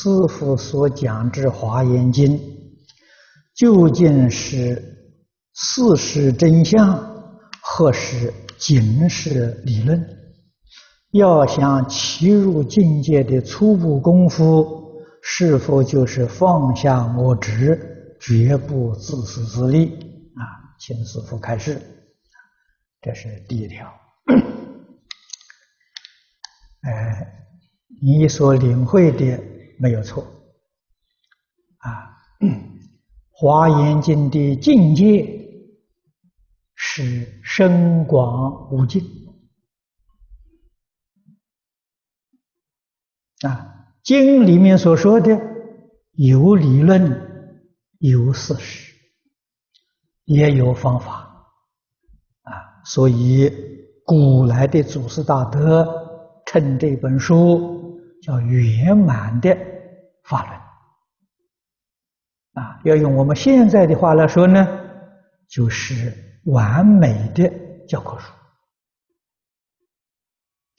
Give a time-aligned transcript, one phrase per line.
[0.00, 2.38] 师父所讲之《华严经》，
[3.56, 4.80] 究竟是
[5.54, 6.96] 事实真相，
[7.60, 10.00] 或是警示理论？
[11.10, 19.88] 要想契入境界的初步功夫，是否就是放下我执，绝不自私自利？
[20.36, 20.46] 啊，
[20.78, 21.82] 请师父开示。
[23.00, 23.92] 这是第一条。
[26.82, 27.26] 哎，
[28.00, 30.22] 你所领会的没有错。
[31.78, 32.18] 啊，
[33.30, 35.24] 《华严经》的境界
[36.74, 39.02] 是深广无尽。
[43.42, 45.40] 啊，经里面所说的
[46.12, 47.56] 有理论，
[48.00, 48.92] 有事实，
[50.24, 51.46] 也有方法。
[52.42, 53.48] 啊，所以
[54.04, 55.86] 古来的祖师大德
[56.46, 57.77] 称这本书
[58.28, 59.56] 叫圆满的
[60.24, 60.60] 法轮。
[62.52, 64.68] 啊，要用我们现在的话来说呢，
[65.48, 66.12] 就是
[66.44, 67.50] 完美的
[67.88, 68.30] 教科书。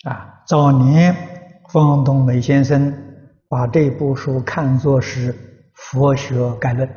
[0.08, 1.16] 啊，早年
[1.70, 2.94] 方东美先生
[3.47, 5.36] 把这部书看作是
[5.73, 6.88] 佛学概论。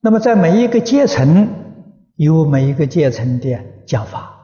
[0.00, 4.37] 那么，在每一个阶层有每一个阶层的讲法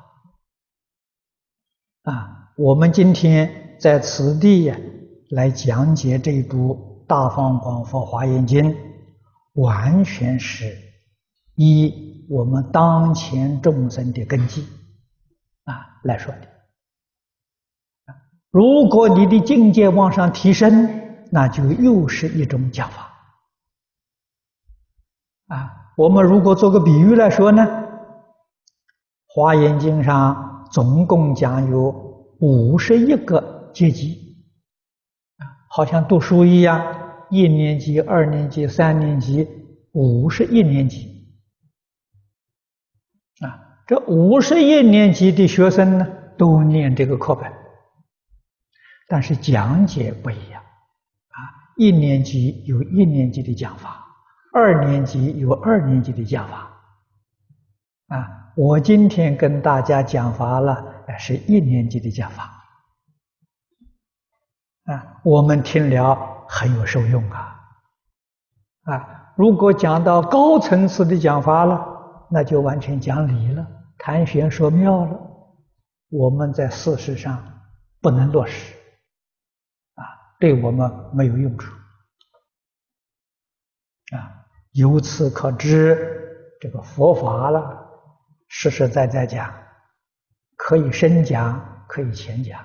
[2.04, 2.52] 啊。
[2.56, 4.76] 我们今天在此地呀
[5.30, 8.72] 来讲解这部《大方广佛华严经》，
[9.54, 10.72] 完全是
[11.56, 14.64] 以我们当前众生的根基
[15.64, 18.14] 啊来说的。
[18.52, 23.10] 如果你的境界往上提升，那就又是一种讲法。
[25.48, 27.62] 啊，我们如果做个比喻来说呢，
[29.26, 34.36] 《华严经》上总共讲有五十一个阶级，
[35.38, 36.84] 啊，好像读书一样，
[37.30, 39.46] 一年级、二年级、三年级，
[39.92, 41.28] 五十一年级，
[43.38, 43.54] 啊，
[43.86, 46.04] 这五十一年级的学生呢，
[46.36, 47.52] 都念这个课本，
[49.06, 51.38] 但是讲解不一样，啊，
[51.76, 54.00] 一年级有一年级的讲法。
[54.52, 56.73] 二年级有二年级的讲法，
[58.08, 62.62] 啊，我今天跟大家讲法了，是一年级的讲法，
[64.84, 67.60] 啊，我们听了很有受用啊，
[68.82, 73.66] 啊，如果讲到高层次的讲法了，那就完全讲理了，
[73.98, 75.18] 谈玄说妙了，
[76.10, 77.42] 我们在事实上
[78.00, 78.74] 不能落实，
[79.94, 80.04] 啊，
[80.38, 81.72] 对我们没有用处，
[84.14, 84.44] 啊。
[84.72, 87.83] 由此可知，这个佛法了，
[88.48, 89.52] 实实在在讲，
[90.56, 92.64] 可以深讲，可以浅讲，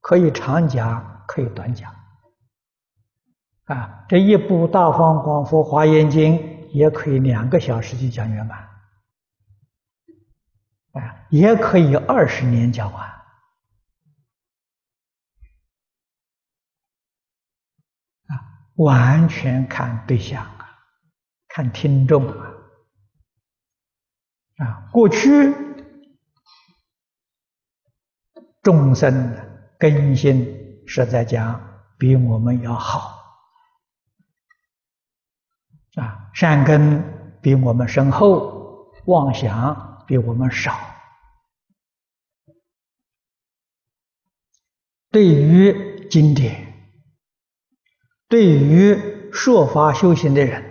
[0.00, 1.94] 可以长讲，可以短讲。
[3.64, 6.38] 啊，这一部《大方广佛华严经》
[6.70, 8.58] 也可以两个小时就讲圆满，
[10.92, 13.08] 啊，也可以二十年讲完，
[18.26, 18.34] 啊，
[18.76, 20.66] 完全看对象啊。
[21.52, 22.52] 看听众啊，
[24.60, 25.54] 啊，过去
[28.62, 30.46] 众生的根性
[30.86, 31.60] 实在讲
[31.98, 33.18] 比我们要好，
[35.96, 37.02] 啊，善根
[37.40, 40.78] 比我们深厚，妄想比我们少。
[45.10, 46.74] 对于经典，
[48.28, 50.68] 对于说法修行的人。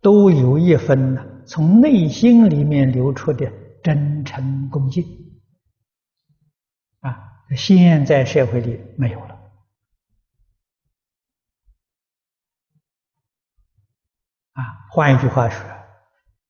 [0.00, 3.50] 都有一分呢，从内心里面流出的
[3.82, 5.04] 真诚恭敬
[7.00, 9.34] 啊，现在社会里没有了
[14.52, 14.62] 啊。
[14.90, 15.64] 换一句话说，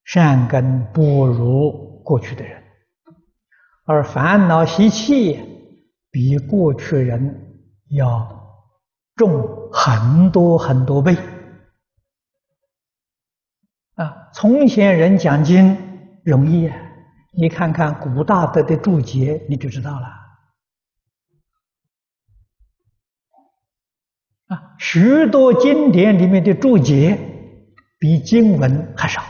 [0.05, 2.63] 善根不如过去的人，
[3.85, 5.41] 而烦恼习气
[6.11, 8.61] 比过去人要
[9.17, 11.17] 重很多很多倍。
[13.95, 15.77] 啊，从前人讲经
[16.25, 16.77] 容易啊，
[17.33, 20.07] 你看看古大德的注解，你就知道了。
[24.47, 27.19] 啊，许多经典里面的注解
[27.99, 29.23] 比经文还少。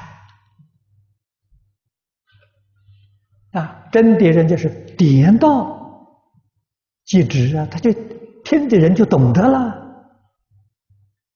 [3.50, 6.08] 啊，真的人就是点到
[7.04, 7.92] 即止啊，他就
[8.44, 9.76] 听的人就懂得了，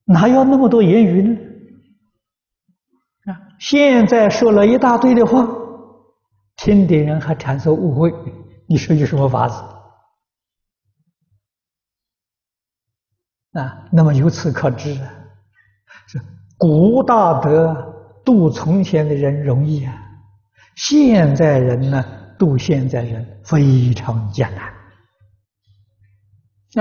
[0.05, 1.39] 哪有那么多言语呢？
[3.59, 5.47] 现在说了一大堆的话，
[6.57, 8.13] 听的人还产生误会，
[8.67, 9.63] 你说有什么法子？
[13.59, 15.11] 啊，那么由此可知啊，
[16.07, 16.21] 是
[16.59, 17.75] 古大德
[18.25, 19.95] 度从前的人容易啊，
[20.77, 22.05] 现在人呢
[22.39, 24.75] 度现在人非常艰难。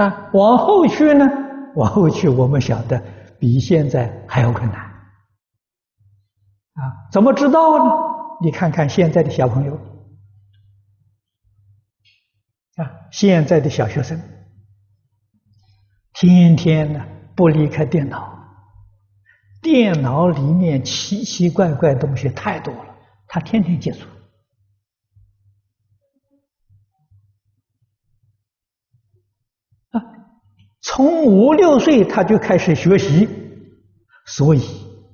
[0.04, 1.26] 啊，往后去呢，
[1.76, 3.02] 往后去我们晓得
[3.40, 4.85] 比现在还要困难。
[6.76, 7.92] 啊，怎么知道呢？
[8.42, 9.76] 你看看现在的小朋友，
[12.76, 14.22] 啊，现在的小学生。
[16.12, 17.06] 天天呢
[17.36, 18.38] 不离开电脑，
[19.62, 22.96] 电脑里面奇奇怪怪东西太多了，
[23.28, 24.06] 他天天接触。
[29.92, 30.02] 啊，
[30.82, 33.30] 从五六岁他就开始学习，
[34.26, 34.62] 所以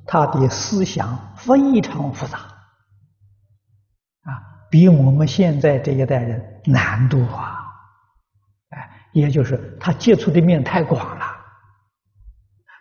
[0.05, 4.31] 他的思想非常复杂，啊，
[4.69, 7.57] 比我们现在这一代人难度啊。
[8.69, 11.25] 哎也就是他接触的面太广了，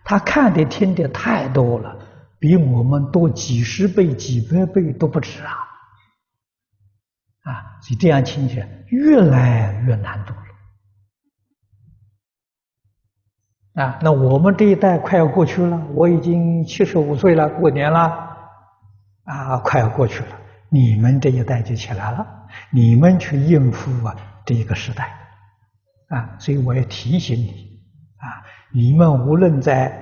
[0.04, 1.98] 他看的听的太多了，
[2.38, 5.52] 比我们多几十倍、几百倍都不止啊！
[7.42, 10.32] 啊，所以这样听起来越来越难度。
[13.74, 18.00] 啊，那我们这一代快要过去了，我已经七十五岁了，过年了，
[19.24, 20.28] 啊，快要过去了，
[20.68, 22.26] 你们这一代就起来了，
[22.70, 24.14] 你们去应付啊
[24.44, 25.16] 这一个时代。
[26.08, 27.80] 啊，所以我要提醒你，
[28.16, 28.42] 啊，
[28.74, 29.96] 你们无论在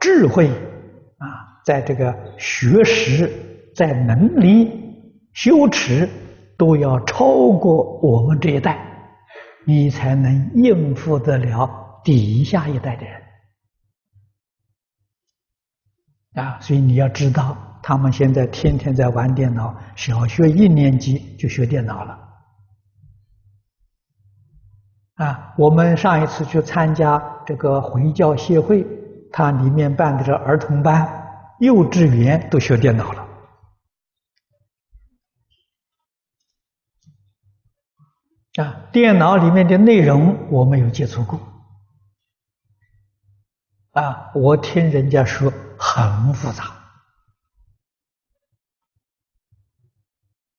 [0.00, 1.26] 智慧，啊，
[1.66, 3.30] 在这个学识，
[3.76, 4.72] 在能力、
[5.34, 6.08] 修持，
[6.56, 8.78] 都要超过我们这一代，
[9.66, 11.70] 你才能应付得了
[12.08, 13.22] 底下一代的人。
[16.42, 22.18] 啊，所以你要知道，他们现在天天在玩电脑，小学一年级就学电脑了。
[25.16, 28.86] 啊，我们上一次去参加这个回教协会，
[29.30, 31.06] 它里面办的这儿童班、
[31.60, 33.28] 幼稚园都学电脑了。
[38.62, 41.38] 啊，电脑里面的内容我没有接触过。
[43.98, 46.72] 啊，我听人家说很复杂。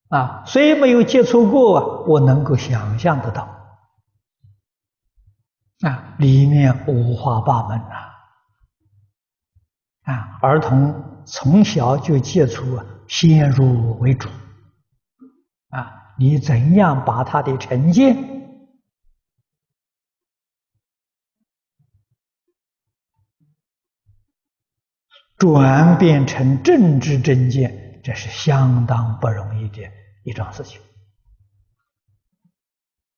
[0.10, 3.48] 啊，虽没有接触过，我能够想象得到。
[5.88, 7.96] 啊，里面五花八门呐！
[10.12, 14.28] 啊，儿童从小就接触啊先入为主，
[15.70, 18.39] 啊，你怎样把他的成见
[25.40, 29.90] 转变成正知正见，这是相当不容易的
[30.24, 30.82] 一桩事情。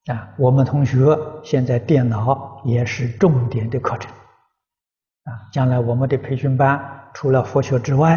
[0.06, 8.16] 啊，我们同学现在电脑也是重点的课程，啊，将来我们的培训班除了佛学之外，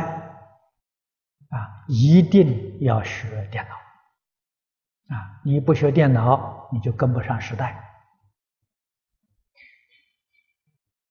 [1.48, 7.93] 啊，一定要学电脑，啊，你不学电脑，你就跟不上时代，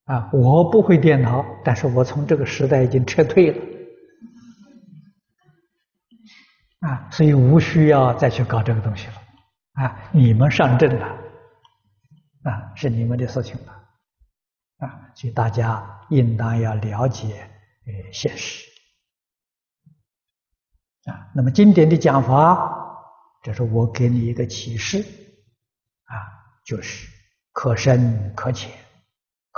[0.05, 3.61] 啊，我不会电脑，但是我从这个时代已经撤退了，
[6.79, 9.13] 啊，所以无需要再去搞这个东西了。
[9.73, 11.07] 啊，你们上阵了，
[12.43, 13.71] 啊，是你们的事情了，
[14.79, 17.49] 啊，所以大家应当要了解
[17.85, 18.67] 呃现实，
[21.05, 22.69] 啊，那么经典的讲法，
[23.41, 24.99] 这是我给你一个启示，
[26.03, 26.13] 啊，
[26.65, 27.09] 就是
[27.53, 28.69] 可深可浅，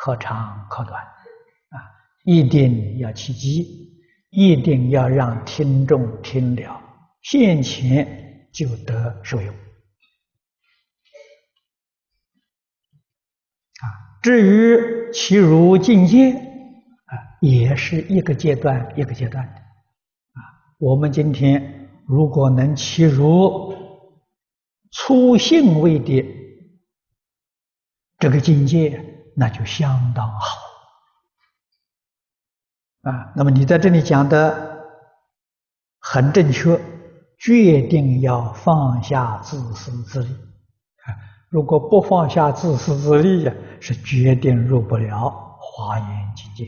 [0.06, 1.82] 可长可短，啊，
[2.26, 3.92] 一定要契机，
[4.30, 6.80] 一定要让听众听了，
[7.24, 9.52] 现前就得受用。
[13.82, 13.90] 啊
[14.22, 20.40] 至于其如境界啊，也是一个阶段一个阶段的啊。
[20.78, 23.74] 我们今天如果能其如
[24.92, 26.24] 初性位的
[28.20, 29.04] 这个境界，
[29.36, 30.58] 那就相当好
[33.04, 33.32] 啊。
[33.36, 34.88] 那么你在这里讲的
[36.00, 36.80] 很正确，
[37.38, 41.14] 决定要放下自私自利啊。
[41.50, 46.66] 如果不放下自私自利呀，是决定入不了华严境界。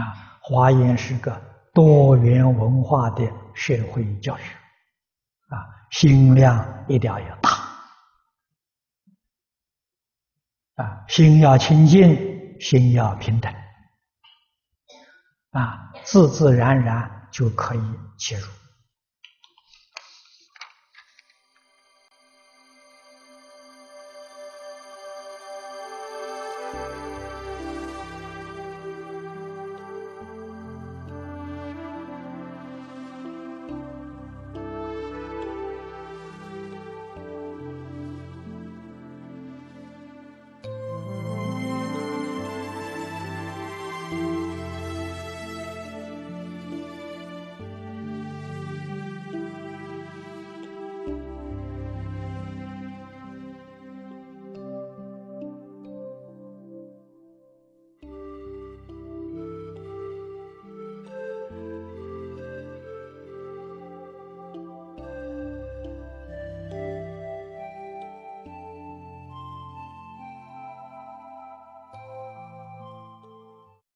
[0.00, 1.38] 啊，华严是个
[1.74, 4.44] 多元文化的社会教学，
[5.48, 7.61] 啊，心量一定要大，
[10.76, 13.52] 啊，心要清净，心要平等，
[15.50, 17.80] 啊，自自然然就可以
[18.16, 18.46] 切入。